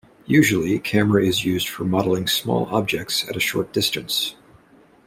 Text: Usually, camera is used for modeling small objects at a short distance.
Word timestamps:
Usually, 0.25 0.79
camera 0.79 1.23
is 1.23 1.45
used 1.45 1.69
for 1.69 1.83
modeling 1.85 2.25
small 2.25 2.65
objects 2.75 3.29
at 3.29 3.35
a 3.35 3.39
short 3.39 3.71
distance. 3.71 4.33